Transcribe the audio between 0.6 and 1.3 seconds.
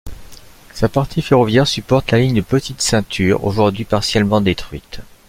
Sa partie